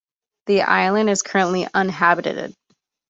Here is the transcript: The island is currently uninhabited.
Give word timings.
The 0.47 0.63
island 0.63 1.11
is 1.11 1.21
currently 1.21 1.67
uninhabited. 1.75 2.55